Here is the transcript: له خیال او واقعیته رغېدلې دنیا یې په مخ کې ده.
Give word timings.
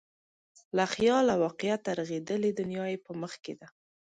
له 0.77 0.85
خیال 0.93 1.25
او 1.33 1.39
واقعیته 1.45 1.91
رغېدلې 1.99 2.51
دنیا 2.59 2.85
یې 2.91 2.97
په 3.05 3.11
مخ 3.21 3.33
کې 3.43 3.53
ده. 3.59 3.67